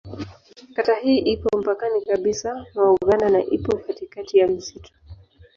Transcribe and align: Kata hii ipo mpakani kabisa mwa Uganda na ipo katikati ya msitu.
Kata 0.75 0.95
hii 0.95 1.17
ipo 1.17 1.57
mpakani 1.61 2.01
kabisa 2.05 2.65
mwa 2.75 2.91
Uganda 2.93 3.29
na 3.29 3.39
ipo 3.45 3.77
katikati 3.77 4.37
ya 4.37 4.47
msitu. 4.47 4.91